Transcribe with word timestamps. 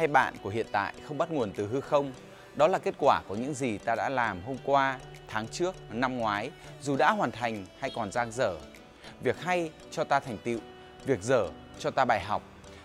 hay 0.00 0.08
bạn 0.08 0.34
của 0.42 0.50
hiện 0.50 0.66
tại 0.72 0.94
không 1.08 1.18
bắt 1.18 1.30
nguồn 1.30 1.52
từ 1.52 1.66
hư 1.66 1.80
không. 1.80 2.12
Đó 2.54 2.68
là 2.68 2.78
kết 2.78 2.94
quả 2.98 3.22
của 3.28 3.34
những 3.34 3.54
gì 3.54 3.78
ta 3.78 3.94
đã 3.94 4.08
làm 4.08 4.42
hôm 4.46 4.56
qua, 4.64 4.98
tháng 5.28 5.48
trước, 5.48 5.74
năm 5.90 6.18
ngoái, 6.18 6.50
dù 6.82 6.96
đã 6.96 7.10
hoàn 7.10 7.30
thành 7.30 7.66
hay 7.78 7.90
còn 7.94 8.12
dang 8.12 8.32
dở. 8.32 8.54
Việc 9.22 9.40
hay 9.40 9.70
cho 9.90 10.04
ta 10.04 10.20
thành 10.20 10.38
tựu, 10.44 10.58
việc 11.06 11.22
dở 11.22 11.48
cho 11.78 11.90
ta 11.90 12.04
bài 12.04 12.20
học. 12.20 12.42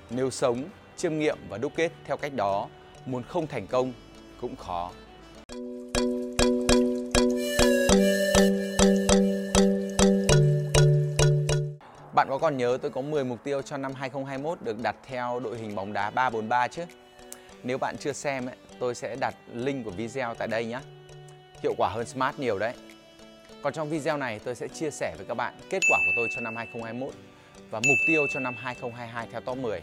Nếu 0.09 0.29
sống, 0.29 0.63
chiêm 0.97 1.19
nghiệm 1.19 1.37
và 1.49 1.57
đúc 1.57 1.71
kết 1.75 1.91
theo 2.05 2.17
cách 2.17 2.33
đó, 2.33 2.67
muốn 3.05 3.23
không 3.23 3.47
thành 3.47 3.67
công 3.67 3.93
cũng 4.41 4.55
khó. 4.55 4.91
Bạn 12.13 12.27
có 12.29 12.37
còn 12.37 12.57
nhớ 12.57 12.77
tôi 12.81 12.91
có 12.91 13.01
10 13.01 13.23
mục 13.23 13.43
tiêu 13.43 13.61
cho 13.61 13.77
năm 13.77 13.93
2021 13.93 14.61
được 14.61 14.81
đặt 14.81 14.95
theo 15.07 15.39
đội 15.39 15.57
hình 15.57 15.75
bóng 15.75 15.93
đá 15.93 16.09
343 16.09 16.67
chứ? 16.67 16.85
Nếu 17.65 17.77
bạn 17.77 17.97
chưa 17.99 18.13
xem, 18.13 18.45
ấy, 18.45 18.55
tôi 18.79 18.95
sẽ 18.95 19.15
đặt 19.15 19.35
link 19.53 19.85
của 19.85 19.91
video 19.91 20.33
tại 20.33 20.47
đây 20.47 20.65
nhé. 20.65 20.79
Hiệu 21.63 21.73
quả 21.77 21.89
hơn 21.89 22.05
Smart 22.05 22.39
nhiều 22.39 22.59
đấy. 22.59 22.73
Còn 23.61 23.73
trong 23.73 23.89
video 23.89 24.17
này 24.17 24.39
tôi 24.39 24.55
sẽ 24.55 24.67
chia 24.67 24.91
sẻ 24.91 25.13
với 25.17 25.25
các 25.25 25.33
bạn 25.33 25.53
kết 25.69 25.79
quả 25.89 25.99
của 26.05 26.11
tôi 26.15 26.27
cho 26.35 26.41
năm 26.41 26.55
2021 26.55 27.13
và 27.69 27.79
mục 27.79 27.97
tiêu 28.07 28.21
cho 28.33 28.39
năm 28.39 28.55
2022 28.57 29.27
theo 29.31 29.41
top 29.41 29.57
10. 29.57 29.81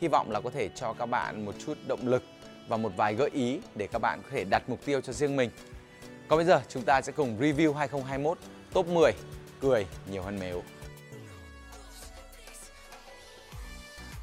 Hy 0.00 0.08
vọng 0.08 0.30
là 0.30 0.40
có 0.40 0.50
thể 0.50 0.68
cho 0.74 0.92
các 0.92 1.06
bạn 1.06 1.44
một 1.44 1.54
chút 1.66 1.78
động 1.86 2.08
lực 2.08 2.22
và 2.68 2.76
một 2.76 2.92
vài 2.96 3.14
gợi 3.14 3.30
ý 3.32 3.60
để 3.74 3.86
các 3.92 3.98
bạn 3.98 4.22
có 4.22 4.28
thể 4.32 4.44
đặt 4.44 4.62
mục 4.68 4.84
tiêu 4.84 5.00
cho 5.00 5.12
riêng 5.12 5.36
mình. 5.36 5.50
Còn 6.28 6.38
bây 6.38 6.46
giờ 6.46 6.60
chúng 6.68 6.82
ta 6.82 7.02
sẽ 7.02 7.12
cùng 7.12 7.38
review 7.40 7.72
2021 7.72 8.38
top 8.72 8.86
10 8.86 9.12
cười 9.60 9.86
nhiều 10.10 10.22
hơn 10.22 10.38
mếu. 10.40 10.62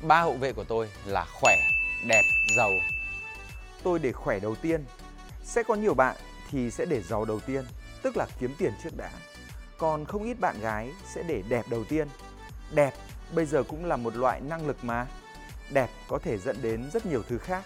Ba 0.01 0.21
hậu 0.21 0.33
vệ 0.33 0.53
của 0.53 0.63
tôi 0.63 0.89
là 1.05 1.25
khỏe, 1.41 1.55
đẹp, 2.07 2.21
giàu. 2.57 2.71
Tôi 3.83 3.99
để 3.99 4.11
khỏe 4.11 4.39
đầu 4.39 4.55
tiên. 4.55 4.85
Sẽ 5.43 5.63
có 5.63 5.75
nhiều 5.75 5.93
bạn 5.93 6.15
thì 6.51 6.71
sẽ 6.71 6.85
để 6.85 7.01
giàu 7.01 7.25
đầu 7.25 7.39
tiên, 7.39 7.65
tức 8.01 8.17
là 8.17 8.27
kiếm 8.39 8.55
tiền 8.57 8.73
trước 8.83 8.97
đã. 8.97 9.09
Còn 9.77 10.05
không 10.05 10.23
ít 10.23 10.39
bạn 10.39 10.59
gái 10.61 10.91
sẽ 11.13 11.23
để 11.23 11.43
đẹp 11.49 11.65
đầu 11.69 11.83
tiên. 11.83 12.07
Đẹp 12.71 12.93
bây 13.31 13.45
giờ 13.45 13.63
cũng 13.63 13.85
là 13.85 13.95
một 13.95 14.15
loại 14.15 14.41
năng 14.41 14.67
lực 14.67 14.77
mà. 14.83 15.07
Đẹp 15.69 15.89
có 16.07 16.19
thể 16.19 16.37
dẫn 16.37 16.57
đến 16.61 16.89
rất 16.93 17.05
nhiều 17.05 17.23
thứ 17.29 17.37
khác. 17.37 17.63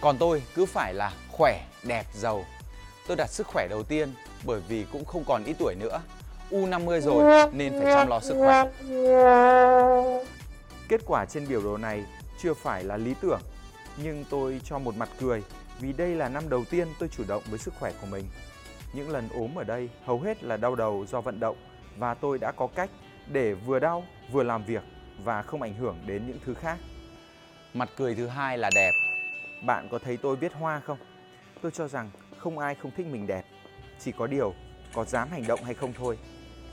Còn 0.00 0.18
tôi 0.18 0.42
cứ 0.54 0.66
phải 0.66 0.94
là 0.94 1.12
khỏe, 1.32 1.66
đẹp, 1.82 2.06
giàu. 2.14 2.44
Tôi 3.06 3.16
đặt 3.16 3.30
sức 3.30 3.46
khỏe 3.46 3.68
đầu 3.70 3.82
tiên 3.82 4.14
bởi 4.44 4.60
vì 4.68 4.86
cũng 4.92 5.04
không 5.04 5.24
còn 5.24 5.44
ít 5.44 5.56
tuổi 5.58 5.74
nữa. 5.74 6.00
U50 6.50 7.00
rồi 7.00 7.50
nên 7.52 7.72
phải 7.72 7.94
chăm 7.94 8.08
lo 8.08 8.20
sức 8.20 8.34
khỏe. 8.38 8.64
Kết 10.88 11.00
quả 11.06 11.24
trên 11.24 11.48
biểu 11.48 11.62
đồ 11.62 11.76
này 11.76 12.04
chưa 12.42 12.54
phải 12.54 12.84
là 12.84 12.96
lý 12.96 13.14
tưởng, 13.20 13.40
nhưng 14.02 14.24
tôi 14.30 14.60
cho 14.64 14.78
một 14.78 14.96
mặt 14.96 15.08
cười 15.20 15.42
vì 15.80 15.92
đây 15.92 16.14
là 16.14 16.28
năm 16.28 16.48
đầu 16.48 16.64
tiên 16.70 16.88
tôi 16.98 17.08
chủ 17.08 17.24
động 17.28 17.42
với 17.50 17.58
sức 17.58 17.74
khỏe 17.80 17.92
của 18.00 18.06
mình. 18.06 18.24
Những 18.92 19.10
lần 19.10 19.28
ốm 19.28 19.58
ở 19.58 19.64
đây 19.64 19.88
hầu 20.04 20.20
hết 20.20 20.44
là 20.44 20.56
đau 20.56 20.74
đầu 20.74 21.06
do 21.08 21.20
vận 21.20 21.40
động 21.40 21.56
và 21.98 22.14
tôi 22.14 22.38
đã 22.38 22.52
có 22.52 22.66
cách 22.66 22.90
để 23.32 23.54
vừa 23.54 23.78
đau 23.78 24.04
vừa 24.32 24.42
làm 24.42 24.64
việc 24.64 24.82
và 25.24 25.42
không 25.42 25.62
ảnh 25.62 25.74
hưởng 25.74 25.98
đến 26.06 26.26
những 26.26 26.38
thứ 26.44 26.54
khác. 26.54 26.78
Mặt 27.74 27.90
cười 27.96 28.14
thứ 28.14 28.26
hai 28.26 28.58
là 28.58 28.70
đẹp. 28.74 28.92
Bạn 29.66 29.88
có 29.90 29.98
thấy 29.98 30.16
tôi 30.16 30.36
viết 30.36 30.52
hoa 30.52 30.80
không? 30.80 30.98
Tôi 31.62 31.72
cho 31.72 31.88
rằng 31.88 32.10
không 32.38 32.58
ai 32.58 32.74
không 32.74 32.90
thích 32.96 33.06
mình 33.06 33.26
đẹp, 33.26 33.44
chỉ 34.00 34.12
có 34.12 34.26
điều 34.26 34.54
có 34.94 35.04
dám 35.04 35.28
hành 35.30 35.46
động 35.46 35.64
hay 35.64 35.74
không 35.74 35.92
thôi. 35.92 36.18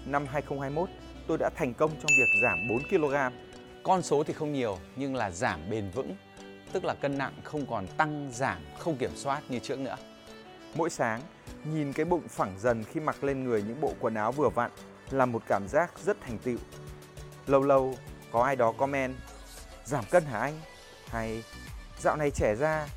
Năm 0.06 0.26
2021, 0.26 0.90
tôi 1.28 1.38
đã 1.38 1.50
thành 1.56 1.74
công 1.74 1.92
trong 1.92 2.12
việc 2.18 2.42
giảm 2.44 2.60
4 2.70 2.80
kg. 2.90 3.16
Con 3.84 4.02
số 4.02 4.24
thì 4.24 4.34
không 4.34 4.54
nhiều 4.54 4.78
nhưng 4.96 5.16
là 5.16 5.32
giảm 5.32 5.60
bền 5.70 5.90
vững, 5.90 6.16
tức 6.74 6.86
là 6.86 6.94
cân 6.94 7.18
nặng 7.18 7.34
không 7.44 7.66
còn 7.66 7.88
tăng 7.88 8.30
giảm 8.34 8.58
không 8.80 8.98
kiểm 8.98 9.16
soát 9.16 9.42
như 9.50 9.60
trước 9.60 9.80
nữa. 9.80 9.96
Mỗi 10.76 10.90
sáng, 10.90 11.22
nhìn 11.64 11.94
cái 11.94 12.06
bụng 12.06 12.28
phẳng 12.28 12.60
dần 12.60 12.84
khi 12.84 13.00
mặc 13.00 13.24
lên 13.24 13.44
người 13.44 13.62
những 13.62 13.82
bộ 13.82 13.94
quần 14.00 14.14
áo 14.14 14.32
vừa 14.32 14.50
vặn 14.50 14.72
là 15.12 15.26
một 15.26 15.44
cảm 15.48 15.68
giác 15.68 15.92
rất 16.06 16.18
thành 16.22 16.38
tựu. 16.38 16.58
Lâu 17.48 17.62
lâu 17.64 17.96
có 18.32 18.44
ai 18.44 18.56
đó 18.56 18.72
comment 18.72 19.16
giảm 19.86 20.04
cân 20.10 20.26
hả 20.26 20.40
anh? 20.40 20.60
Hay 21.08 21.44
dạo 22.00 22.16
này 22.16 22.32
trẻ 22.32 22.56
ra, 22.56 22.88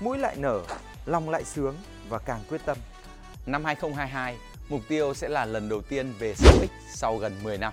mũi 0.00 0.18
lại 0.18 0.36
nở, 0.36 0.62
lòng 1.06 1.30
lại 1.30 1.44
sướng 1.44 1.76
và 2.08 2.18
càng 2.18 2.40
quyết 2.48 2.60
tâm. 2.64 2.76
Năm 3.46 3.64
2022, 3.64 4.36
mục 4.68 4.80
tiêu 4.88 5.14
sẽ 5.14 5.28
là 5.28 5.44
lần 5.44 5.68
đầu 5.68 5.82
tiên 5.82 6.12
về 6.18 6.34
6X 6.34 6.68
sau 6.94 7.16
gần 7.16 7.32
10 7.42 7.58
năm. 7.58 7.72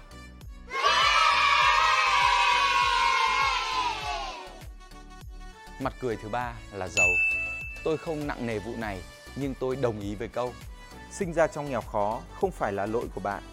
Mặt 5.87 5.93
cười 5.99 6.15
thứ 6.15 6.29
ba 6.29 6.53
là 6.73 6.87
giàu. 6.87 7.07
Tôi 7.83 7.97
không 7.97 8.27
nặng 8.27 8.45
nề 8.45 8.59
vụ 8.59 8.75
này 8.77 9.01
nhưng 9.35 9.53
tôi 9.59 9.75
đồng 9.75 9.99
ý 9.99 10.15
với 10.15 10.27
câu 10.27 10.53
Sinh 11.11 11.33
ra 11.33 11.47
trong 11.47 11.69
nghèo 11.69 11.81
khó 11.81 12.21
không 12.41 12.51
phải 12.51 12.73
là 12.73 12.85
lỗi 12.85 13.05
của 13.15 13.21
bạn, 13.21 13.43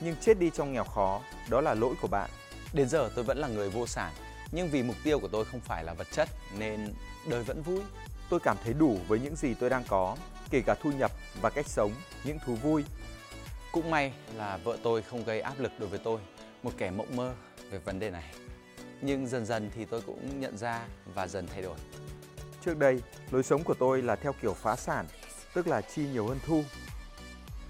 nhưng 0.00 0.16
chết 0.20 0.38
đi 0.38 0.50
trong 0.54 0.72
nghèo 0.72 0.84
khó 0.84 1.20
đó 1.50 1.60
là 1.60 1.74
lỗi 1.74 1.94
của 2.00 2.08
bạn. 2.08 2.30
Đến 2.72 2.88
giờ 2.88 3.10
tôi 3.14 3.24
vẫn 3.24 3.38
là 3.38 3.48
người 3.48 3.70
vô 3.70 3.86
sản 3.86 4.12
nhưng 4.52 4.68
vì 4.68 4.82
mục 4.82 4.96
tiêu 5.04 5.18
của 5.18 5.28
tôi 5.28 5.44
không 5.44 5.60
phải 5.60 5.84
là 5.84 5.94
vật 5.94 6.06
chất 6.12 6.28
nên 6.58 6.94
đời 7.26 7.42
vẫn 7.42 7.62
vui. 7.62 7.80
Tôi 8.30 8.40
cảm 8.40 8.56
thấy 8.64 8.72
đủ 8.72 8.98
với 9.08 9.20
những 9.20 9.36
gì 9.36 9.54
tôi 9.54 9.70
đang 9.70 9.84
có, 9.88 10.16
kể 10.50 10.62
cả 10.66 10.74
thu 10.82 10.92
nhập 10.92 11.10
và 11.40 11.50
cách 11.50 11.66
sống, 11.68 11.92
những 12.24 12.38
thú 12.46 12.54
vui. 12.54 12.84
Cũng 13.72 13.90
may 13.90 14.12
là 14.36 14.56
vợ 14.56 14.76
tôi 14.82 15.02
không 15.02 15.24
gây 15.24 15.40
áp 15.40 15.54
lực 15.58 15.72
đối 15.78 15.88
với 15.88 15.98
tôi, 15.98 16.20
một 16.62 16.72
kẻ 16.78 16.90
mộng 16.90 17.16
mơ 17.16 17.34
về 17.70 17.78
vấn 17.78 17.98
đề 17.98 18.10
này. 18.10 18.24
Nhưng 19.02 19.26
dần 19.26 19.46
dần 19.46 19.70
thì 19.74 19.84
tôi 19.84 20.00
cũng 20.06 20.40
nhận 20.40 20.58
ra 20.58 20.86
và 21.14 21.26
dần 21.26 21.46
thay 21.46 21.62
đổi. 21.62 21.76
Trước 22.64 22.78
đây, 22.78 23.02
lối 23.30 23.42
sống 23.42 23.64
của 23.64 23.74
tôi 23.74 24.02
là 24.02 24.16
theo 24.16 24.32
kiểu 24.42 24.54
phá 24.54 24.76
sản, 24.76 25.06
tức 25.54 25.66
là 25.66 25.80
chi 25.80 26.06
nhiều 26.08 26.26
hơn 26.26 26.38
thu. 26.46 26.64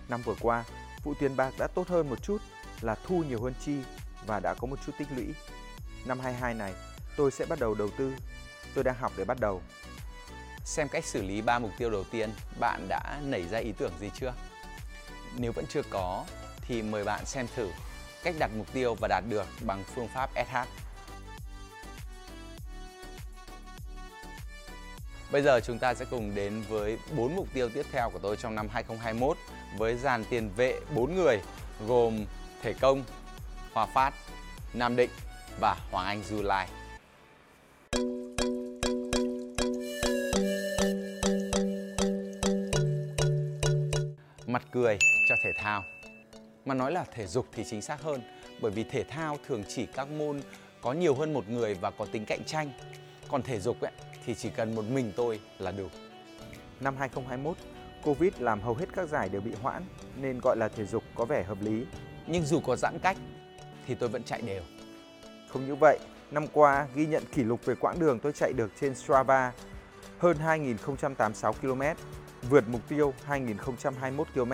Năm 0.09 0.23
vừa 0.25 0.35
qua, 0.41 0.65
vụ 1.05 1.15
tiền 1.15 1.37
bạc 1.37 1.55
đã 1.59 1.67
tốt 1.75 1.89
hơn 1.89 2.11
một 2.11 2.23
chút 2.23 2.39
là 2.81 2.95
thu 3.07 3.23
nhiều 3.29 3.43
hơn 3.43 3.55
chi 3.65 3.77
và 4.27 4.41
đã 4.41 4.55
có 4.55 4.67
một 4.67 4.77
chút 4.87 4.93
tích 4.99 5.09
lũy. 5.17 5.27
Năm 6.07 6.21
22 6.21 6.55
này, 6.55 6.75
tôi 7.17 7.31
sẽ 7.31 7.47
bắt 7.47 7.61
đầu 7.61 7.75
đầu 7.75 7.89
tư. 7.99 8.15
Tôi 8.75 8.85
đang 8.85 8.97
học 8.97 9.13
để 9.17 9.25
bắt 9.25 9.41
đầu. 9.41 9.63
Xem 10.65 10.89
cách 10.89 11.05
xử 11.05 11.23
lý 11.23 11.41
ba 11.41 11.59
mục 11.59 11.71
tiêu 11.79 11.91
đầu 11.91 12.05
tiên, 12.11 12.31
bạn 12.61 12.87
đã 12.89 13.21
nảy 13.25 13.49
ra 13.49 13.59
ý 13.59 13.73
tưởng 13.73 13.93
gì 14.01 14.11
chưa? 14.15 14.35
Nếu 15.37 15.53
vẫn 15.53 15.65
chưa 15.69 15.83
có 15.91 16.25
thì 16.61 16.83
mời 16.83 17.05
bạn 17.05 17.27
xem 17.27 17.47
thử 17.57 17.69
cách 18.23 18.35
đặt 18.39 18.51
mục 18.57 18.73
tiêu 18.73 18.95
và 19.01 19.09
đạt 19.09 19.25
được 19.29 19.47
bằng 19.67 19.85
phương 19.95 20.09
pháp 20.15 20.31
SH. 20.35 20.82
Bây 25.33 25.43
giờ 25.43 25.61
chúng 25.61 25.79
ta 25.79 25.95
sẽ 25.95 26.05
cùng 26.11 26.35
đến 26.35 26.63
với 26.69 26.99
4 27.17 27.37
mục 27.37 27.49
tiêu 27.55 27.69
tiếp 27.69 27.87
theo 27.93 28.11
của 28.11 28.19
tôi 28.19 28.37
trong 28.37 28.55
năm 28.55 28.69
2021 28.73 29.37
với 29.79 29.97
dàn 29.97 30.25
tiền 30.25 30.51
vệ 30.57 30.81
4 30.95 31.15
người 31.15 31.41
gồm 31.87 32.25
Thể 32.63 32.73
Công, 32.81 33.05
Hòa 33.73 33.87
Phát, 33.87 34.15
Nam 34.75 34.97
Định 34.97 35.11
và 35.61 35.77
Hoàng 35.91 36.07
Anh 36.07 36.23
Du 36.25 36.43
Lai. 36.43 36.69
Mặt 44.47 44.63
cười 44.73 44.99
cho 45.29 45.35
thể 45.45 45.51
thao. 45.63 45.83
Mà 46.65 46.75
nói 46.75 46.93
là 46.93 47.05
thể 47.15 47.27
dục 47.27 47.47
thì 47.53 47.65
chính 47.71 47.83
xác 47.83 48.03
hơn 48.03 48.23
bởi 48.61 48.71
vì 48.71 48.85
thể 48.85 49.05
thao 49.05 49.39
thường 49.49 49.65
chỉ 49.69 49.87
các 49.87 50.09
môn 50.11 50.41
có 50.81 50.93
nhiều 50.93 51.15
hơn 51.15 51.33
một 51.33 51.49
người 51.49 51.75
và 51.75 51.91
có 51.91 52.07
tính 52.13 52.25
cạnh 52.27 52.45
tranh. 52.47 52.73
Còn 53.33 53.43
thể 53.43 53.61
dục 53.61 53.81
ấy, 53.81 53.93
thì 54.27 54.35
chỉ 54.35 54.51
cần 54.51 54.75
một 54.75 54.85
mình 54.91 55.13
tôi 55.17 55.41
là 55.59 55.73
đủ. 55.73 55.89
Năm 56.81 56.97
2021, 56.97 57.57
Covid 58.03 58.33
làm 58.39 58.61
hầu 58.61 58.75
hết 58.75 58.87
các 58.95 59.09
giải 59.09 59.29
đều 59.29 59.41
bị 59.41 59.53
hoãn 59.63 59.83
nên 60.17 60.41
gọi 60.43 60.57
là 60.57 60.69
thể 60.69 60.85
dục 60.85 61.03
có 61.15 61.25
vẻ 61.25 61.43
hợp 61.43 61.59
lý. 61.61 61.87
Nhưng 62.27 62.45
dù 62.45 62.61
có 62.61 62.77
giãn 62.77 62.99
cách 63.03 63.17
thì 63.87 63.95
tôi 63.95 64.09
vẫn 64.09 64.23
chạy 64.23 64.43
đều. 64.43 64.63
Không 65.49 65.67
như 65.67 65.75
vậy, 65.75 65.99
năm 66.31 66.47
qua 66.53 66.87
ghi 66.95 67.07
nhận 67.07 67.23
kỷ 67.35 67.43
lục 67.45 67.65
về 67.65 67.75
quãng 67.75 67.99
đường 67.99 68.19
tôi 68.19 68.33
chạy 68.33 68.53
được 68.53 68.71
trên 68.81 68.95
Strava 68.95 69.53
hơn 70.19 70.37
2.086 70.39 71.53
km, 71.53 71.83
vượt 72.51 72.65
mục 72.69 72.81
tiêu 72.89 73.15
2.021 73.29 74.25
km. 74.35 74.53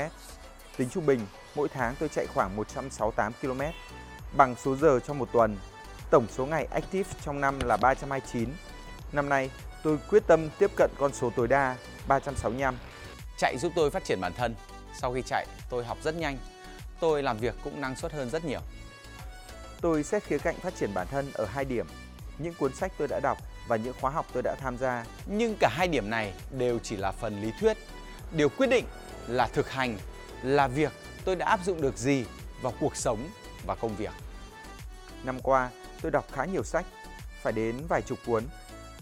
Tính 0.77 0.89
trung 0.89 1.07
bình, 1.07 1.21
mỗi 1.55 1.69
tháng 1.69 1.95
tôi 1.99 2.09
chạy 2.09 2.27
khoảng 2.27 2.57
168 2.57 3.33
km, 3.43 3.61
bằng 4.37 4.55
số 4.57 4.77
giờ 4.77 5.01
trong 5.01 5.19
một 5.19 5.29
tuần. 5.33 5.57
Tổng 6.11 6.27
số 6.31 6.47
ngày 6.47 6.69
active 6.71 7.11
trong 7.25 7.41
năm 7.41 7.61
là 7.61 7.77
329. 7.77 8.49
Năm 9.13 9.29
nay, 9.29 9.51
tôi 9.83 9.99
quyết 10.11 10.23
tâm 10.27 10.49
tiếp 10.59 10.71
cận 10.77 10.91
con 10.99 11.13
số 11.13 11.31
tối 11.37 11.49
đa 11.49 11.77
365. 12.09 12.79
Chạy 13.39 13.59
giúp 13.59 13.73
tôi 13.77 13.91
phát 13.91 14.05
triển 14.05 14.21
bản 14.21 14.33
thân. 14.37 14.55
Sau 15.01 15.15
khi 15.15 15.23
chạy, 15.27 15.47
tôi 15.71 15.85
học 15.85 15.99
rất 16.03 16.15
nhanh. 16.17 16.39
Tôi 17.01 17.23
làm 17.23 17.39
việc 17.39 17.55
cũng 17.65 17.81
năng 17.81 17.97
suất 17.97 18.13
hơn 18.13 18.31
rất 18.31 18.45
nhiều. 18.45 18.61
Tôi 19.81 20.03
xét 20.03 20.25
khía 20.25 20.39
cạnh 20.39 20.55
phát 20.61 20.77
triển 20.77 20.95
bản 20.95 21.07
thân 21.11 21.31
ở 21.35 21.45
hai 21.45 21.65
điểm, 21.65 21.87
những 22.39 22.55
cuốn 22.55 22.75
sách 22.75 22.93
tôi 22.99 23.09
đã 23.09 23.21
đọc 23.23 23.39
và 23.69 23.77
những 23.77 23.95
khóa 24.01 24.11
học 24.11 24.27
tôi 24.33 24.43
đã 24.43 24.55
tham 24.61 24.79
gia. 24.79 25.05
Nhưng 25.27 25.57
cả 25.61 25.69
hai 25.73 25.89
điểm 25.89 26.11
này 26.11 26.33
đều 26.51 26.79
chỉ 26.83 26.97
là 26.97 27.13
phần 27.13 27.43
lý 27.43 27.53
thuyết. 27.61 27.77
Điều 28.33 28.49
quyết 28.49 28.67
định 28.67 28.85
là 29.27 29.47
thực 29.47 29.71
hành, 29.71 29.99
là 30.43 30.69
việc 30.69 30.93
tôi 31.25 31.37
đã 31.37 31.47
áp 31.47 31.61
dụng 31.65 31.81
được 31.81 31.97
gì 31.97 32.25
vào 32.63 32.73
cuộc 32.81 32.97
sống 32.97 33.29
và 33.67 33.75
công 33.75 33.97
việc. 33.97 34.13
Năm 35.25 35.41
qua, 35.41 35.71
tôi 36.03 36.11
đọc 36.11 36.27
khá 36.33 36.45
nhiều 36.45 36.63
sách, 36.63 36.87
phải 37.43 37.53
đến 37.53 37.77
vài 37.89 38.03
chục 38.03 38.19
cuốn. 38.27 38.45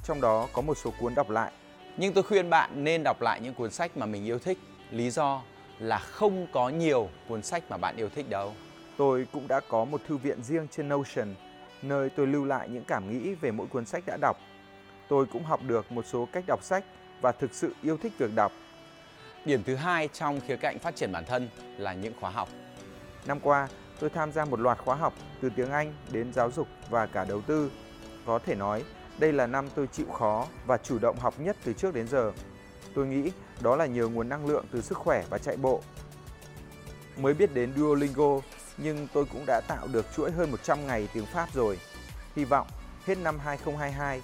trong 0.04 0.20
đó 0.20 0.48
có 0.52 0.62
một 0.62 0.78
số 0.78 0.92
cuốn 1.00 1.14
đọc 1.14 1.30
lại. 1.30 1.52
Nhưng 1.96 2.12
tôi 2.12 2.24
khuyên 2.24 2.50
bạn 2.50 2.84
nên 2.84 3.02
đọc 3.02 3.22
lại 3.22 3.40
những 3.40 3.54
cuốn 3.54 3.70
sách 3.70 3.96
mà 3.96 4.06
mình 4.06 4.24
yêu 4.24 4.38
thích. 4.38 4.58
Lý 4.90 5.10
do 5.10 5.42
là 5.78 5.98
không 5.98 6.46
có 6.52 6.68
nhiều 6.68 7.08
cuốn 7.28 7.42
sách 7.42 7.62
mà 7.68 7.76
bạn 7.76 7.96
yêu 7.96 8.08
thích 8.08 8.28
đâu. 8.28 8.54
Tôi 8.96 9.26
cũng 9.32 9.48
đã 9.48 9.60
có 9.68 9.84
một 9.84 10.00
thư 10.08 10.16
viện 10.16 10.42
riêng 10.42 10.66
trên 10.70 10.88
Notion, 10.88 11.34
nơi 11.82 12.10
tôi 12.10 12.26
lưu 12.26 12.44
lại 12.44 12.68
những 12.68 12.84
cảm 12.84 13.10
nghĩ 13.10 13.34
về 13.34 13.50
mỗi 13.50 13.66
cuốn 13.66 13.86
sách 13.86 14.04
đã 14.06 14.16
đọc. 14.20 14.36
Tôi 15.08 15.26
cũng 15.26 15.44
học 15.44 15.60
được 15.66 15.92
một 15.92 16.04
số 16.06 16.28
cách 16.32 16.44
đọc 16.46 16.62
sách 16.62 16.84
và 17.20 17.32
thực 17.32 17.54
sự 17.54 17.74
yêu 17.82 17.96
thích 17.96 18.12
việc 18.18 18.34
đọc. 18.34 18.52
Điểm 19.44 19.62
thứ 19.66 19.74
hai 19.74 20.08
trong 20.12 20.40
khía 20.40 20.56
cạnh 20.56 20.78
phát 20.78 20.96
triển 20.96 21.12
bản 21.12 21.24
thân 21.24 21.48
là 21.78 21.94
những 21.94 22.12
khóa 22.20 22.30
học. 22.30 22.48
Năm 23.26 23.40
qua, 23.40 23.68
tôi 24.00 24.10
tham 24.10 24.32
gia 24.32 24.44
một 24.44 24.60
loạt 24.60 24.78
khóa 24.78 24.96
học 24.96 25.14
từ 25.40 25.50
tiếng 25.56 25.70
Anh 25.70 25.94
đến 26.12 26.32
giáo 26.32 26.50
dục 26.50 26.68
và 26.90 27.06
cả 27.06 27.24
đầu 27.24 27.40
tư. 27.40 27.70
Có 28.26 28.38
thể 28.38 28.54
nói, 28.54 28.84
đây 29.18 29.32
là 29.32 29.46
năm 29.46 29.68
tôi 29.74 29.86
chịu 29.86 30.06
khó 30.12 30.46
và 30.66 30.76
chủ 30.76 30.98
động 30.98 31.18
học 31.18 31.34
nhất 31.38 31.56
từ 31.64 31.72
trước 31.72 31.94
đến 31.94 32.08
giờ. 32.08 32.32
Tôi 32.94 33.06
nghĩ 33.06 33.32
đó 33.60 33.76
là 33.76 33.86
nhờ 33.86 34.08
nguồn 34.08 34.28
năng 34.28 34.46
lượng 34.46 34.64
từ 34.72 34.82
sức 34.82 34.98
khỏe 34.98 35.24
và 35.30 35.38
chạy 35.38 35.56
bộ. 35.56 35.82
Mới 37.16 37.34
biết 37.34 37.54
đến 37.54 37.72
Duolingo, 37.76 38.40
nhưng 38.76 39.08
tôi 39.12 39.24
cũng 39.32 39.44
đã 39.46 39.60
tạo 39.68 39.88
được 39.92 40.06
chuỗi 40.16 40.30
hơn 40.30 40.50
100 40.50 40.86
ngày 40.86 41.08
tiếng 41.12 41.26
Pháp 41.26 41.48
rồi. 41.54 41.78
Hy 42.36 42.44
vọng 42.44 42.66
hết 43.04 43.18
năm 43.18 43.38
2022, 43.38 44.22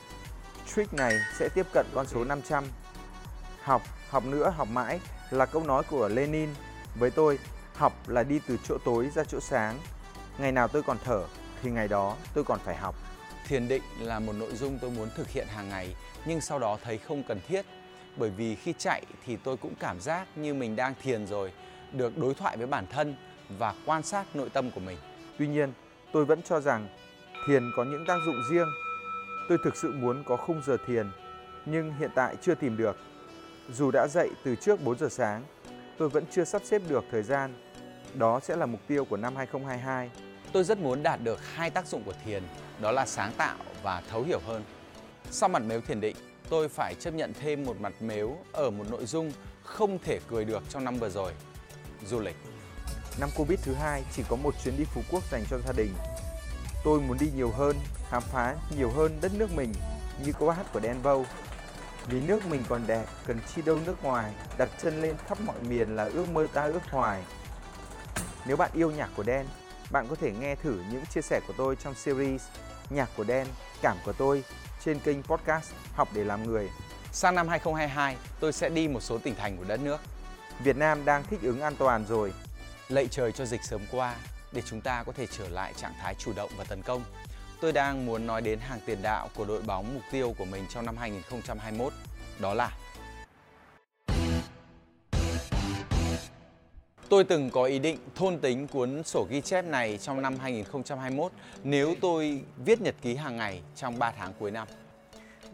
trick 0.74 0.94
này 0.94 1.18
sẽ 1.38 1.48
tiếp 1.54 1.66
cận 1.72 1.86
con 1.94 2.06
số 2.06 2.24
500. 2.24 2.64
Học, 3.62 3.82
học 4.10 4.24
nữa, 4.26 4.54
học 4.56 4.68
mãi 4.72 5.00
là 5.30 5.46
câu 5.46 5.64
nói 5.64 5.82
của 5.90 6.08
Lenin. 6.08 6.48
Với 6.98 7.10
tôi, 7.10 7.38
học 7.82 8.08
là 8.08 8.22
đi 8.22 8.40
từ 8.46 8.58
chỗ 8.64 8.78
tối 8.84 9.10
ra 9.14 9.24
chỗ 9.24 9.40
sáng. 9.40 9.78
Ngày 10.38 10.52
nào 10.52 10.68
tôi 10.68 10.82
còn 10.82 10.96
thở 11.04 11.24
thì 11.62 11.70
ngày 11.70 11.88
đó 11.88 12.16
tôi 12.34 12.44
còn 12.44 12.58
phải 12.64 12.76
học. 12.76 12.94
Thiền 13.48 13.68
định 13.68 13.82
là 14.00 14.20
một 14.20 14.32
nội 14.32 14.54
dung 14.54 14.78
tôi 14.80 14.90
muốn 14.90 15.08
thực 15.16 15.28
hiện 15.28 15.46
hàng 15.46 15.68
ngày 15.68 15.94
nhưng 16.24 16.40
sau 16.40 16.58
đó 16.58 16.78
thấy 16.84 16.98
không 16.98 17.22
cần 17.22 17.40
thiết 17.48 17.66
bởi 18.16 18.30
vì 18.30 18.54
khi 18.54 18.74
chạy 18.78 19.02
thì 19.26 19.36
tôi 19.36 19.56
cũng 19.56 19.74
cảm 19.80 20.00
giác 20.00 20.26
như 20.36 20.54
mình 20.54 20.76
đang 20.76 20.94
thiền 21.02 21.26
rồi, 21.26 21.52
được 21.92 22.18
đối 22.18 22.34
thoại 22.34 22.56
với 22.56 22.66
bản 22.66 22.86
thân 22.90 23.16
và 23.58 23.74
quan 23.86 24.02
sát 24.02 24.36
nội 24.36 24.48
tâm 24.50 24.70
của 24.70 24.80
mình. 24.80 24.98
Tuy 25.38 25.46
nhiên, 25.46 25.72
tôi 26.12 26.24
vẫn 26.24 26.42
cho 26.42 26.60
rằng 26.60 26.88
thiền 27.46 27.70
có 27.76 27.84
những 27.84 28.04
tác 28.08 28.16
dụng 28.26 28.42
riêng. 28.50 28.68
Tôi 29.48 29.58
thực 29.64 29.76
sự 29.76 29.92
muốn 29.92 30.24
có 30.26 30.36
khung 30.36 30.62
giờ 30.66 30.76
thiền, 30.86 31.10
nhưng 31.66 31.94
hiện 31.98 32.10
tại 32.14 32.36
chưa 32.42 32.54
tìm 32.54 32.76
được. 32.76 32.96
Dù 33.72 33.90
đã 33.90 34.06
dậy 34.08 34.30
từ 34.44 34.56
trước 34.56 34.84
4 34.84 34.98
giờ 34.98 35.08
sáng, 35.08 35.42
tôi 35.98 36.08
vẫn 36.08 36.24
chưa 36.30 36.44
sắp 36.44 36.62
xếp 36.64 36.82
được 36.88 37.04
thời 37.10 37.22
gian. 37.22 37.54
Đó 38.14 38.40
sẽ 38.42 38.56
là 38.56 38.66
mục 38.66 38.80
tiêu 38.86 39.04
của 39.04 39.16
năm 39.16 39.36
2022. 39.36 40.10
Tôi 40.52 40.64
rất 40.64 40.78
muốn 40.78 41.02
đạt 41.02 41.20
được 41.24 41.40
hai 41.54 41.70
tác 41.70 41.86
dụng 41.86 42.02
của 42.04 42.14
thiền, 42.24 42.42
đó 42.80 42.92
là 42.92 43.06
sáng 43.06 43.32
tạo 43.36 43.56
và 43.82 44.02
thấu 44.10 44.22
hiểu 44.22 44.40
hơn. 44.46 44.64
Sau 45.30 45.48
mặt 45.48 45.62
mếu 45.66 45.80
thiền 45.80 46.00
định, 46.00 46.16
tôi 46.48 46.68
phải 46.68 46.94
chấp 47.00 47.14
nhận 47.14 47.32
thêm 47.40 47.64
một 47.64 47.80
mặt 47.80 47.92
mếu 48.00 48.36
ở 48.52 48.70
một 48.70 48.84
nội 48.90 49.06
dung 49.06 49.32
không 49.62 49.98
thể 49.98 50.18
cười 50.28 50.44
được 50.44 50.62
trong 50.68 50.84
năm 50.84 50.98
vừa 50.98 51.08
rồi, 51.08 51.32
du 52.06 52.20
lịch. 52.20 52.36
Năm 53.20 53.28
Covid 53.36 53.58
thứ 53.62 53.74
hai 53.74 54.04
chỉ 54.12 54.22
có 54.28 54.36
một 54.36 54.54
chuyến 54.64 54.76
đi 54.78 54.84
Phú 54.84 55.02
Quốc 55.10 55.22
dành 55.30 55.44
cho 55.50 55.58
gia 55.66 55.72
đình. 55.72 55.94
Tôi 56.84 57.00
muốn 57.00 57.16
đi 57.20 57.30
nhiều 57.36 57.50
hơn, 57.50 57.76
khám 58.10 58.22
phá 58.22 58.56
nhiều 58.76 58.90
hơn 58.90 59.18
đất 59.22 59.32
nước 59.34 59.48
mình 59.56 59.72
như 60.24 60.32
câu 60.38 60.50
hát 60.50 60.66
của 60.72 60.80
Dan 60.80 61.02
Vâu. 61.02 61.26
Vì 62.06 62.20
nước 62.20 62.46
mình 62.46 62.62
còn 62.68 62.86
đẹp, 62.86 63.04
cần 63.26 63.38
chi 63.54 63.62
đâu 63.62 63.78
nước 63.86 64.04
ngoài, 64.04 64.32
đặt 64.58 64.68
chân 64.82 65.02
lên 65.02 65.14
khắp 65.26 65.40
mọi 65.40 65.56
miền 65.68 65.96
là 65.96 66.04
ước 66.04 66.28
mơ 66.28 66.46
ta 66.52 66.62
ước 66.62 66.82
hoài. 66.90 67.22
Nếu 68.46 68.56
bạn 68.56 68.70
yêu 68.74 68.90
nhạc 68.90 69.10
của 69.16 69.24
Dan, 69.24 69.46
bạn 69.90 70.06
có 70.08 70.14
thể 70.14 70.32
nghe 70.32 70.54
thử 70.54 70.82
những 70.90 71.06
chia 71.06 71.20
sẻ 71.20 71.40
của 71.46 71.54
tôi 71.56 71.76
trong 71.76 71.94
series 71.94 72.42
Nhạc 72.90 73.10
của 73.16 73.24
Dan, 73.24 73.46
Cảm 73.82 73.96
của 74.04 74.12
tôi 74.12 74.44
trên 74.84 74.98
kênh 74.98 75.22
podcast 75.22 75.72
Học 75.94 76.08
để 76.14 76.24
làm 76.24 76.46
người. 76.46 76.70
Sang 77.12 77.34
năm 77.34 77.48
2022, 77.48 78.16
tôi 78.40 78.52
sẽ 78.52 78.68
đi 78.68 78.88
một 78.88 79.00
số 79.00 79.18
tỉnh 79.18 79.34
thành 79.34 79.56
của 79.56 79.64
đất 79.64 79.80
nước. 79.80 80.00
Việt 80.64 80.76
Nam 80.76 81.04
đang 81.04 81.24
thích 81.24 81.40
ứng 81.42 81.60
an 81.60 81.76
toàn 81.76 82.04
rồi. 82.08 82.32
Lạy 82.88 83.08
trời 83.10 83.32
cho 83.32 83.46
dịch 83.46 83.64
sớm 83.64 83.80
qua 83.90 84.14
để 84.52 84.62
chúng 84.66 84.80
ta 84.80 85.02
có 85.02 85.12
thể 85.12 85.26
trở 85.26 85.48
lại 85.48 85.74
trạng 85.76 85.94
thái 86.00 86.14
chủ 86.14 86.32
động 86.36 86.50
và 86.56 86.64
tấn 86.64 86.82
công. 86.82 87.04
Tôi 87.60 87.72
đang 87.72 88.06
muốn 88.06 88.26
nói 88.26 88.42
đến 88.42 88.58
hàng 88.58 88.80
tiền 88.86 89.02
đạo 89.02 89.28
của 89.34 89.44
đội 89.44 89.62
bóng 89.62 89.94
mục 89.94 90.02
tiêu 90.10 90.34
của 90.38 90.44
mình 90.44 90.66
trong 90.68 90.86
năm 90.86 90.96
2021, 90.96 91.92
đó 92.38 92.54
là 92.54 92.70
Tôi 97.12 97.24
từng 97.24 97.50
có 97.50 97.64
ý 97.64 97.78
định 97.78 97.98
thôn 98.14 98.38
tính 98.38 98.66
cuốn 98.68 99.02
sổ 99.02 99.26
ghi 99.30 99.40
chép 99.40 99.64
này 99.64 99.98
trong 99.98 100.22
năm 100.22 100.38
2021 100.38 101.32
nếu 101.64 101.94
tôi 102.00 102.42
viết 102.64 102.80
nhật 102.80 102.94
ký 103.02 103.14
hàng 103.14 103.36
ngày 103.36 103.62
trong 103.76 103.98
3 103.98 104.10
tháng 104.10 104.32
cuối 104.38 104.50
năm. 104.50 104.68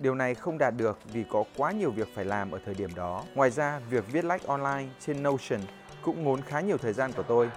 Điều 0.00 0.14
này 0.14 0.34
không 0.34 0.58
đạt 0.58 0.74
được 0.76 0.98
vì 1.12 1.24
có 1.30 1.44
quá 1.56 1.72
nhiều 1.72 1.90
việc 1.90 2.08
phải 2.14 2.24
làm 2.24 2.50
ở 2.50 2.58
thời 2.64 2.74
điểm 2.74 2.94
đó. 2.94 3.24
Ngoài 3.34 3.50
ra, 3.50 3.80
việc 3.90 4.04
viết 4.12 4.24
lách 4.24 4.46
online 4.46 4.86
trên 5.00 5.22
Notion 5.22 5.60
cũng 6.02 6.24
ngốn 6.24 6.42
khá 6.42 6.60
nhiều 6.60 6.78
thời 6.78 6.92
gian 6.92 7.12
của 7.12 7.22
tôi. 7.22 7.50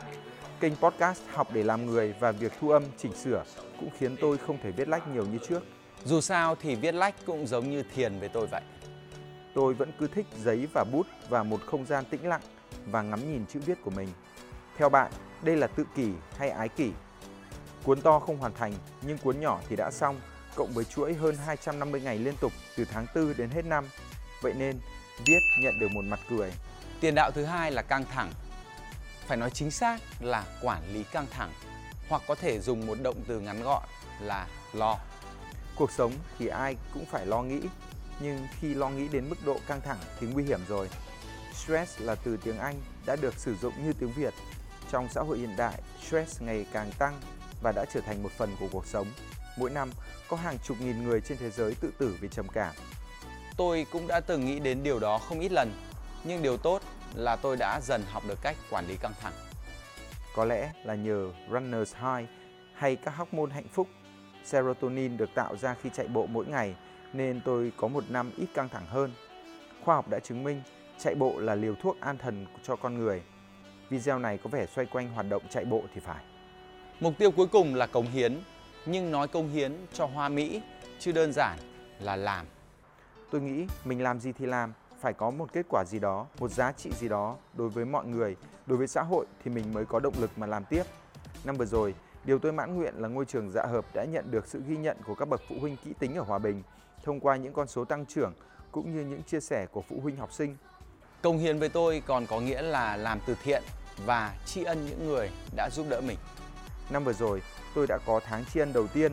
Kênh 0.60 0.76
podcast 0.76 1.22
Học 1.32 1.48
để 1.54 1.64
làm 1.64 1.86
người 1.86 2.14
và 2.20 2.32
việc 2.32 2.52
thu 2.62 2.70
âm, 2.70 2.84
chỉnh 2.98 3.14
sửa 3.14 3.44
cũng 3.80 3.90
khiến 3.98 4.16
tôi 4.22 4.38
không 4.38 4.58
thể 4.64 4.72
viết 4.72 4.88
lách 4.88 5.08
nhiều 5.08 5.26
như 5.26 5.38
trước. 5.48 5.64
Dù 6.06 6.22
sao 6.22 6.56
thì 6.56 6.76
viết 6.76 6.96
lách 6.96 7.26
cũng 7.26 7.48
giống 7.48 7.70
như 7.70 7.84
thiền 7.96 8.20
với 8.20 8.30
tôi 8.30 8.48
vậy. 8.48 8.62
Tôi 9.54 9.74
vẫn 9.74 9.92
cứ 10.00 10.08
thích 10.08 10.26
giấy 10.44 10.68
và 10.74 10.86
bút 10.92 11.08
và 11.30 11.44
một 11.44 11.62
không 11.66 11.86
gian 11.86 12.06
tĩnh 12.06 12.28
lặng 12.28 12.42
và 12.86 13.02
ngắm 13.02 13.32
nhìn 13.32 13.46
chữ 13.46 13.60
viết 13.66 13.78
của 13.84 13.92
mình. 13.92 14.10
Theo 14.78 14.90
bạn, 14.90 15.12
đây 15.42 15.56
là 15.56 15.68
tự 15.68 15.86
kỷ 15.96 16.12
hay 16.38 16.50
ái 16.50 16.70
kỷ? 16.70 16.92
Cuốn 17.84 18.02
to 18.02 18.20
không 18.20 18.38
hoàn 18.38 18.54
thành 18.54 18.74
nhưng 19.02 19.18
cuốn 19.18 19.40
nhỏ 19.40 19.60
thì 19.70 19.76
đã 19.76 19.92
xong, 19.92 20.22
cộng 20.56 20.74
với 20.74 20.86
chuỗi 20.86 21.14
hơn 21.14 21.36
250 21.46 22.02
ngày 22.02 22.20
liên 22.20 22.36
tục 22.42 22.52
từ 22.78 22.86
tháng 22.86 23.06
4 23.16 23.34
đến 23.38 23.50
hết 23.50 23.66
năm. 23.66 23.86
Vậy 24.42 24.54
nên, 24.58 24.80
viết 25.26 25.40
nhận 25.64 25.80
được 25.80 25.92
một 25.92 26.02
mặt 26.04 26.20
cười. 26.30 26.54
Tiền 27.00 27.16
đạo 27.16 27.32
thứ 27.32 27.44
hai 27.44 27.72
là 27.72 27.82
căng 27.82 28.06
thẳng. 28.06 28.32
Phải 29.28 29.38
nói 29.38 29.50
chính 29.50 29.72
xác 29.72 30.00
là 30.20 30.46
quản 30.62 30.94
lý 30.94 31.04
căng 31.04 31.28
thẳng 31.32 31.52
hoặc 32.10 32.22
có 32.28 32.36
thể 32.36 32.60
dùng 32.60 32.88
một 32.88 32.98
động 33.02 33.24
từ 33.28 33.40
ngắn 33.40 33.64
gọn 33.64 33.84
là 34.22 34.48
lo. 34.74 34.98
Cuộc 35.76 35.92
sống 35.92 36.14
thì 36.40 36.48
ai 36.48 36.76
cũng 36.94 37.06
phải 37.06 37.26
lo 37.26 37.42
nghĩ, 37.42 37.62
nhưng 38.20 38.48
khi 38.60 38.74
lo 38.74 38.90
nghĩ 38.90 39.08
đến 39.08 39.30
mức 39.30 39.36
độ 39.46 39.58
căng 39.68 39.82
thẳng 39.82 39.98
thì 40.20 40.28
nguy 40.28 40.44
hiểm 40.44 40.60
rồi. 40.68 40.90
Stress 41.64 42.02
là 42.02 42.16
từ 42.16 42.38
tiếng 42.44 42.58
Anh 42.58 42.76
đã 43.06 43.16
được 43.16 43.34
sử 43.38 43.56
dụng 43.56 43.74
như 43.84 43.94
tiếng 43.94 44.12
Việt. 44.12 44.34
Trong 44.92 45.10
xã 45.10 45.22
hội 45.22 45.38
hiện 45.38 45.56
đại, 45.58 45.82
stress 46.08 46.42
ngày 46.42 46.66
càng 46.74 46.92
tăng 47.00 47.22
và 47.64 47.72
đã 47.72 47.86
trở 47.94 48.02
thành 48.02 48.24
một 48.24 48.32
phần 48.38 48.56
của 48.60 48.68
cuộc 48.72 48.86
sống. 48.86 49.08
Mỗi 49.58 49.70
năm, 49.70 49.90
có 50.28 50.38
hàng 50.38 50.58
chục 50.64 50.78
nghìn 50.82 51.04
người 51.04 51.22
trên 51.22 51.38
thế 51.38 51.50
giới 51.50 51.76
tự 51.82 51.92
tử 51.98 52.18
vì 52.22 52.28
trầm 52.28 52.48
cảm. 52.54 52.76
Tôi 53.58 53.86
cũng 53.92 54.08
đã 54.08 54.20
từng 54.20 54.46
nghĩ 54.46 54.60
đến 54.60 54.84
điều 54.84 55.00
đó 55.00 55.18
không 55.18 55.40
ít 55.40 55.52
lần, 55.52 55.72
nhưng 56.24 56.42
điều 56.42 56.58
tốt 56.58 56.82
là 57.14 57.36
tôi 57.36 57.58
đã 57.58 57.80
dần 57.84 58.04
học 58.12 58.24
được 58.28 58.40
cách 58.42 58.58
quản 58.70 58.88
lý 58.88 58.96
căng 58.96 59.14
thẳng. 59.22 59.34
Có 60.36 60.46
lẽ 60.46 60.72
là 60.84 60.96
nhờ 60.96 61.32
Runner's 61.50 62.18
High 62.18 62.30
hay 62.74 62.96
các 62.96 63.16
hormone 63.16 63.54
hạnh 63.54 63.68
phúc, 63.74 63.88
serotonin 64.46 65.18
được 65.18 65.30
tạo 65.36 65.58
ra 65.58 65.76
khi 65.82 65.90
chạy 65.94 66.08
bộ 66.08 66.26
mỗi 66.26 66.46
ngày 66.46 66.76
nên 67.14 67.42
tôi 67.46 67.72
có 67.78 67.88
một 67.88 68.04
năm 68.10 68.32
ít 68.38 68.48
căng 68.54 68.70
thẳng 68.70 68.86
hơn. 68.88 69.14
Khoa 69.86 69.96
học 69.96 70.08
đã 70.10 70.20
chứng 70.20 70.44
minh 70.44 70.62
chạy 71.02 71.16
bộ 71.16 71.40
là 71.40 71.56
liều 71.56 71.76
thuốc 71.76 72.00
an 72.00 72.18
thần 72.18 72.46
cho 72.64 72.76
con 72.76 72.98
người. 72.98 73.22
Video 73.90 74.20
này 74.20 74.38
có 74.38 74.50
vẻ 74.50 74.66
xoay 74.66 74.88
quanh 74.88 75.10
hoạt 75.10 75.26
động 75.30 75.44
chạy 75.50 75.66
bộ 75.66 75.84
thì 75.94 76.02
phải. 76.02 76.24
Mục 77.00 77.14
tiêu 77.18 77.32
cuối 77.32 77.48
cùng 77.48 77.76
là 77.76 77.88
cống 77.88 78.06
hiến, 78.06 78.40
nhưng 78.86 79.12
nói 79.12 79.28
cống 79.28 79.50
hiến 79.50 79.86
cho 79.94 80.06
hoa 80.06 80.30
mỹ 80.30 80.62
chứ 81.00 81.12
đơn 81.12 81.32
giản 81.34 81.58
là 82.00 82.16
làm. 82.16 82.46
Tôi 83.32 83.42
nghĩ 83.42 83.68
mình 83.86 84.04
làm 84.04 84.20
gì 84.20 84.32
thì 84.32 84.46
làm, 84.46 84.74
phải 85.00 85.14
có 85.14 85.32
một 85.32 85.54
kết 85.54 85.66
quả 85.70 85.84
gì 85.88 86.00
đó, 86.00 86.26
một 86.40 86.52
giá 86.52 86.72
trị 86.72 86.90
gì 87.00 87.10
đó 87.10 87.36
đối 87.54 87.70
với 87.70 87.86
mọi 87.86 88.06
người, 88.06 88.36
đối 88.66 88.78
với 88.78 88.88
xã 88.88 89.02
hội 89.02 89.26
thì 89.44 89.52
mình 89.52 89.74
mới 89.74 89.86
có 89.86 90.00
động 90.00 90.14
lực 90.20 90.32
mà 90.38 90.48
làm 90.48 90.66
tiếp. 90.66 90.84
Năm 91.44 91.56
vừa 91.56 91.66
rồi, 91.66 91.96
điều 92.26 92.40
tôi 92.40 92.52
mãn 92.52 92.76
nguyện 92.76 92.94
là 92.98 93.08
ngôi 93.08 93.26
trường 93.26 93.52
dạ 93.52 93.66
hợp 93.66 93.86
đã 93.94 94.06
nhận 94.06 94.32
được 94.32 94.48
sự 94.48 94.62
ghi 94.68 94.78
nhận 94.78 94.98
của 95.06 95.16
các 95.16 95.28
bậc 95.28 95.42
phụ 95.50 95.56
huynh 95.62 95.78
kỹ 95.78 95.94
tính 96.00 96.16
ở 96.16 96.24
Hòa 96.24 96.40
Bình 96.40 96.64
thông 97.04 97.20
qua 97.20 97.36
những 97.36 97.54
con 97.54 97.68
số 97.68 97.86
tăng 97.86 98.06
trưởng 98.06 98.34
cũng 98.72 98.96
như 98.96 99.02
những 99.02 99.24
chia 99.24 99.40
sẻ 99.40 99.66
của 99.72 99.82
phụ 99.82 100.00
huynh 100.02 100.16
học 100.16 100.34
sinh. 100.34 100.58
Công 101.22 101.38
hiến 101.38 101.60
với 101.60 101.70
tôi 101.70 102.02
còn 102.06 102.28
có 102.28 102.40
nghĩa 102.40 102.62
là 102.62 102.98
làm 102.98 103.20
từ 103.26 103.36
thiện 103.44 103.64
và 104.06 104.36
tri 104.46 104.64
ân 104.64 104.86
những 104.86 105.08
người 105.08 105.30
đã 105.56 105.70
giúp 105.76 105.86
đỡ 105.90 106.02
mình. 106.02 106.18
Năm 106.90 107.04
vừa 107.04 107.14
rồi, 107.14 107.42
tôi 107.76 107.88
đã 107.88 107.98
có 108.06 108.20
tháng 108.26 108.46
tri 108.46 108.60
ân 108.60 108.74
đầu 108.74 108.88
tiên. 108.88 109.12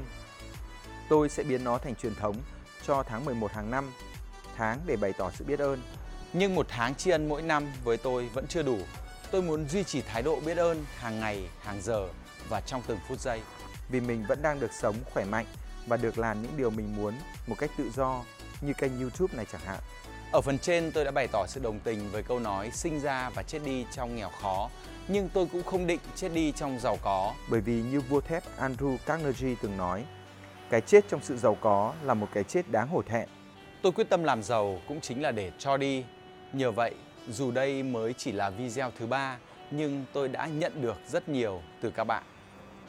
Tôi 1.08 1.28
sẽ 1.28 1.42
biến 1.42 1.64
nó 1.64 1.78
thành 1.78 1.94
truyền 1.94 2.14
thống 2.14 2.36
cho 2.86 3.02
tháng 3.02 3.24
11 3.24 3.52
hàng 3.52 3.70
năm, 3.70 3.92
tháng 4.56 4.80
để 4.86 4.96
bày 4.96 5.12
tỏ 5.12 5.30
sự 5.34 5.44
biết 5.44 5.58
ơn. 5.58 5.82
Nhưng 6.32 6.54
một 6.54 6.66
tháng 6.68 6.94
tri 6.94 7.10
ân 7.10 7.28
mỗi 7.28 7.42
năm 7.42 7.72
với 7.84 7.96
tôi 7.96 8.28
vẫn 8.28 8.46
chưa 8.46 8.62
đủ. 8.62 8.78
Tôi 9.30 9.42
muốn 9.42 9.68
duy 9.68 9.84
trì 9.84 10.02
thái 10.02 10.22
độ 10.22 10.40
biết 10.40 10.56
ơn 10.56 10.84
hàng 10.96 11.20
ngày, 11.20 11.48
hàng 11.62 11.82
giờ 11.82 12.08
và 12.48 12.60
trong 12.60 12.82
từng 12.86 12.98
phút 13.08 13.20
giây. 13.20 13.40
Vì 13.90 14.00
mình 14.00 14.24
vẫn 14.28 14.42
đang 14.42 14.60
được 14.60 14.72
sống 14.72 14.96
khỏe 15.14 15.24
mạnh 15.24 15.46
và 15.86 15.96
được 15.96 16.18
làm 16.18 16.42
những 16.42 16.56
điều 16.56 16.70
mình 16.70 16.96
muốn 16.96 17.14
một 17.46 17.54
cách 17.58 17.70
tự 17.78 17.90
do 17.96 18.24
như 18.60 18.72
kênh 18.72 19.00
YouTube 19.00 19.36
này 19.36 19.46
chẳng 19.52 19.60
hạn. 19.64 19.80
Ở 20.32 20.40
phần 20.40 20.58
trên 20.58 20.90
tôi 20.92 21.04
đã 21.04 21.10
bày 21.10 21.28
tỏ 21.32 21.46
sự 21.46 21.60
đồng 21.60 21.78
tình 21.80 22.10
với 22.12 22.22
câu 22.22 22.40
nói 22.40 22.70
sinh 22.70 23.00
ra 23.00 23.30
và 23.34 23.42
chết 23.42 23.58
đi 23.64 23.86
trong 23.92 24.16
nghèo 24.16 24.30
khó, 24.42 24.70
nhưng 25.08 25.28
tôi 25.28 25.46
cũng 25.52 25.62
không 25.62 25.86
định 25.86 26.00
chết 26.14 26.28
đi 26.34 26.52
trong 26.52 26.78
giàu 26.80 26.98
có. 27.02 27.34
Bởi 27.50 27.60
vì 27.60 27.82
như 27.82 28.00
vua 28.00 28.20
thép 28.20 28.42
Andrew 28.60 28.96
Carnegie 29.06 29.54
từng 29.62 29.76
nói, 29.76 30.04
cái 30.70 30.80
chết 30.80 31.08
trong 31.08 31.20
sự 31.22 31.36
giàu 31.36 31.56
có 31.60 31.94
là 32.02 32.14
một 32.14 32.28
cái 32.32 32.44
chết 32.44 32.70
đáng 32.70 32.88
hổ 32.88 33.02
thẹn. 33.02 33.28
Tôi 33.82 33.92
quyết 33.92 34.08
tâm 34.08 34.24
làm 34.24 34.42
giàu 34.42 34.80
cũng 34.88 35.00
chính 35.00 35.22
là 35.22 35.30
để 35.30 35.50
cho 35.58 35.76
đi. 35.76 36.04
Nhờ 36.52 36.70
vậy, 36.70 36.94
dù 37.28 37.50
đây 37.50 37.82
mới 37.82 38.12
chỉ 38.12 38.32
là 38.32 38.50
video 38.50 38.90
thứ 38.98 39.06
ba, 39.06 39.38
nhưng 39.70 40.04
tôi 40.12 40.28
đã 40.28 40.46
nhận 40.46 40.82
được 40.82 40.96
rất 41.08 41.28
nhiều 41.28 41.62
từ 41.80 41.90
các 41.90 42.04
bạn. 42.04 42.22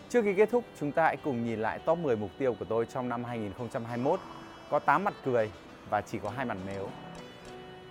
Trước 0.09 0.21
khi 0.23 0.33
kết 0.33 0.49
thúc, 0.51 0.63
chúng 0.79 0.91
ta 0.91 1.03
hãy 1.03 1.17
cùng 1.23 1.45
nhìn 1.45 1.61
lại 1.61 1.79
top 1.79 1.97
10 1.97 2.15
mục 2.15 2.31
tiêu 2.37 2.55
của 2.59 2.65
tôi 2.65 2.85
trong 2.93 3.09
năm 3.09 3.23
2021. 3.23 4.19
Có 4.69 4.79
8 4.79 5.03
mặt 5.03 5.13
cười 5.25 5.51
và 5.89 6.01
chỉ 6.01 6.19
có 6.23 6.29
hai 6.29 6.45
mặt 6.45 6.57
nếu. 6.65 6.89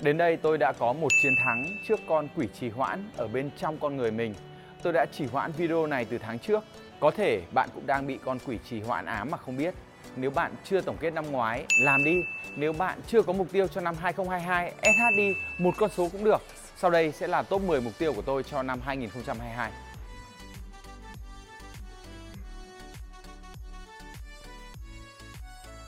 Đến 0.00 0.18
đây 0.18 0.36
tôi 0.36 0.58
đã 0.58 0.72
có 0.72 0.92
một 0.92 1.08
chiến 1.22 1.32
thắng 1.44 1.66
trước 1.88 2.00
con 2.08 2.28
quỷ 2.36 2.48
trì 2.60 2.70
hoãn 2.70 3.10
ở 3.16 3.28
bên 3.28 3.50
trong 3.58 3.78
con 3.78 3.96
người 3.96 4.10
mình. 4.10 4.34
Tôi 4.82 4.92
đã 4.92 5.06
trì 5.12 5.26
hoãn 5.26 5.52
video 5.52 5.86
này 5.86 6.04
từ 6.04 6.18
tháng 6.18 6.38
trước. 6.38 6.64
Có 7.00 7.10
thể 7.10 7.42
bạn 7.52 7.68
cũng 7.74 7.86
đang 7.86 8.06
bị 8.06 8.18
con 8.24 8.38
quỷ 8.46 8.58
trì 8.70 8.80
hoãn 8.80 9.06
ám 9.06 9.30
mà 9.30 9.38
không 9.38 9.56
biết. 9.56 9.74
Nếu 10.16 10.30
bạn 10.30 10.54
chưa 10.64 10.80
tổng 10.80 10.96
kết 11.00 11.10
năm 11.10 11.30
ngoái, 11.30 11.64
làm 11.80 12.04
đi. 12.04 12.22
Nếu 12.56 12.72
bạn 12.72 13.00
chưa 13.06 13.22
có 13.22 13.32
mục 13.32 13.52
tiêu 13.52 13.66
cho 13.66 13.80
năm 13.80 13.94
2022, 14.00 14.72
SH 14.82 15.16
đi, 15.16 15.32
một 15.58 15.74
con 15.78 15.90
số 15.96 16.08
cũng 16.12 16.24
được. 16.24 16.42
Sau 16.76 16.90
đây 16.90 17.12
sẽ 17.12 17.26
là 17.26 17.42
top 17.42 17.62
10 17.62 17.80
mục 17.80 17.92
tiêu 17.98 18.12
của 18.12 18.22
tôi 18.22 18.42
cho 18.42 18.62
năm 18.62 18.80
2022. 18.84 19.70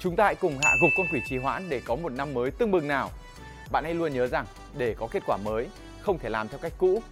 Chúng 0.01 0.17
ta 0.17 0.25
hãy 0.25 0.35
cùng 0.35 0.59
hạ 0.63 0.71
gục 0.83 0.91
con 0.97 1.07
quỷ 1.13 1.21
trì 1.29 1.37
hoãn 1.37 1.69
để 1.69 1.81
có 1.85 1.97
một 1.97 2.13
năm 2.13 2.35
mới 2.35 2.51
tương 2.51 2.71
bừng 2.71 2.89
nào. 2.89 3.11
Bạn 3.71 3.85
hãy 3.85 3.95
luôn 3.95 4.13
nhớ 4.13 4.27
rằng 4.27 4.47
để 4.79 4.95
có 4.99 5.09
kết 5.11 5.23
quả 5.27 5.37
mới, 5.37 5.69
không 6.01 6.19
thể 6.19 6.29
làm 6.29 6.49
theo 6.49 6.59
cách 6.59 6.73
cũ. 6.79 7.03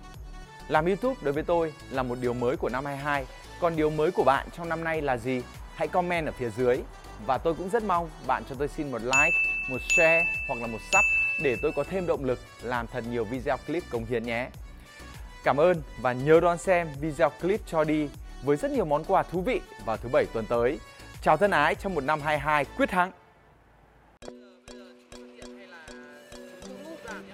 Làm 0.69 0.87
YouTube 0.87 1.15
đối 1.23 1.33
với 1.33 1.43
tôi 1.43 1.73
là 1.91 2.03
một 2.03 2.19
điều 2.21 2.35
mới 2.35 2.57
của 2.57 2.69
năm 2.69 2.85
22, 2.85 3.27
còn 3.61 3.77
điều 3.77 3.91
mới 3.91 4.11
của 4.11 4.25
bạn 4.25 4.49
trong 4.57 4.69
năm 4.69 4.85
nay 4.85 5.03
là 5.03 5.17
gì? 5.17 5.43
Hãy 5.75 5.89
comment 5.89 6.27
ở 6.27 6.33
phía 6.33 6.51
dưới 6.51 6.79
và 7.27 7.39
tôi 7.39 7.55
cũng 7.55 7.69
rất 7.69 7.83
mong 7.83 8.11
bạn 8.27 8.43
cho 8.49 8.55
tôi 8.59 8.69
xin 8.69 8.91
một 8.91 9.03
like, 9.03 9.39
một 9.71 9.79
share 9.97 10.25
hoặc 10.49 10.61
là 10.61 10.67
một 10.67 10.79
sub 10.93 11.05
để 11.43 11.57
tôi 11.63 11.73
có 11.77 11.85
thêm 11.85 12.07
động 12.07 12.25
lực 12.25 12.39
làm 12.63 12.87
thật 12.87 13.05
nhiều 13.11 13.25
video 13.25 13.57
clip 13.57 13.83
cống 13.91 14.05
hiến 14.05 14.23
nhé. 14.23 14.49
Cảm 15.45 15.57
ơn 15.57 15.83
và 16.01 16.13
nhớ 16.13 16.41
đón 16.41 16.59
xem 16.59 16.89
video 17.01 17.31
clip 17.31 17.61
cho 17.67 17.85
đi 17.85 18.09
với 18.43 18.57
rất 18.57 18.71
nhiều 18.71 18.85
món 18.85 19.05
quà 19.05 19.23
thú 19.23 19.41
vị 19.41 19.61
vào 19.85 19.97
thứ 19.97 20.09
bảy 20.13 20.27
tuần 20.33 20.47
tới. 20.47 20.81
Chào 21.23 21.37
thân 21.37 21.51
ái 21.51 21.75
trong 21.75 21.95
một 21.95 22.05
năm 22.05 22.21
22 22.21 22.65
quyết 22.65 22.91
thắng. 22.91 23.13
Không, 27.09 27.25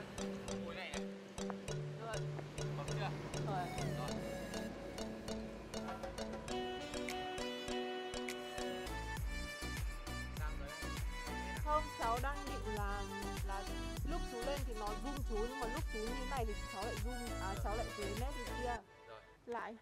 cháu 11.98 12.18
đang 12.22 12.36
định 12.46 12.74
là 12.74 13.02
là 13.48 13.62
lúc 14.10 14.20
chú 14.32 14.38
lên 14.46 14.60
thì 14.66 14.74
nó 14.78 14.86
zoom 14.86 15.18
chú 15.28 15.36
nhưng 15.48 15.60
mà 15.60 15.66
lúc 15.66 15.82
chú 15.92 15.98
như 15.98 16.26
này 16.30 16.44
thì 16.46 16.54
cháu 16.74 16.84
lại 16.84 16.94
zoom 17.04 17.42
à 17.42 17.54
cháu 17.64 17.76
lại 17.76 17.86
về 17.98 18.04
nét 18.20 18.32
bên 18.36 18.46
kia. 18.62 18.76
Lại. 19.46 19.74